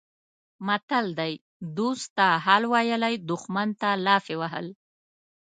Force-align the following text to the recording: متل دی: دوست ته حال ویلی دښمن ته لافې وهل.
متل 0.67 1.05
دی: 1.19 1.33
دوست 1.77 2.07
ته 2.17 2.25
حال 2.45 2.63
ویلی 2.71 3.15
دښمن 3.29 3.69
ته 3.81 3.89
لافې 4.05 4.35
وهل. 4.41 4.67